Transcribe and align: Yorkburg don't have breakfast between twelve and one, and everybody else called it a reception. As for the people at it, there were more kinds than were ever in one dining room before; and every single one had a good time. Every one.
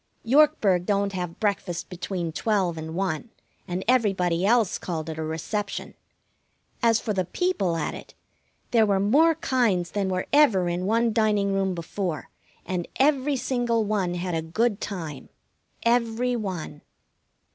Yorkburg 0.25 0.87
don't 0.87 1.13
have 1.13 1.39
breakfast 1.39 1.87
between 1.87 2.31
twelve 2.31 2.75
and 2.75 2.95
one, 2.95 3.29
and 3.67 3.85
everybody 3.87 4.43
else 4.43 4.79
called 4.79 5.09
it 5.11 5.19
a 5.19 5.23
reception. 5.23 5.93
As 6.81 6.99
for 6.99 7.13
the 7.13 7.23
people 7.25 7.75
at 7.77 7.93
it, 7.93 8.15
there 8.71 8.87
were 8.87 8.99
more 8.99 9.35
kinds 9.35 9.91
than 9.91 10.09
were 10.09 10.25
ever 10.33 10.67
in 10.67 10.87
one 10.87 11.13
dining 11.13 11.53
room 11.53 11.75
before; 11.75 12.31
and 12.65 12.87
every 12.95 13.35
single 13.37 13.83
one 13.83 14.15
had 14.15 14.33
a 14.33 14.41
good 14.41 14.81
time. 14.81 15.29
Every 15.85 16.35
one. 16.35 16.81